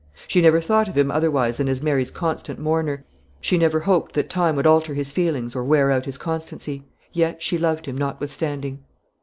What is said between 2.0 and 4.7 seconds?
constant mourner; she never hoped that time would